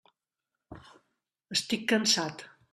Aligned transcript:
Estic 1.59 1.87
cansat. 1.95 2.47